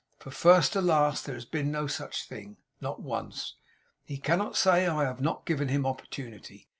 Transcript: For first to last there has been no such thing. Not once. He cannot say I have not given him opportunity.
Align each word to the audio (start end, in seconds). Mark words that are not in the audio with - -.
For 0.17 0.31
first 0.31 0.73
to 0.73 0.81
last 0.81 1.27
there 1.27 1.35
has 1.35 1.45
been 1.45 1.69
no 1.69 1.85
such 1.85 2.27
thing. 2.27 2.57
Not 2.81 3.03
once. 3.03 3.53
He 4.03 4.17
cannot 4.17 4.57
say 4.57 4.87
I 4.87 5.03
have 5.03 5.21
not 5.21 5.45
given 5.45 5.67
him 5.67 5.85
opportunity. 5.85 6.69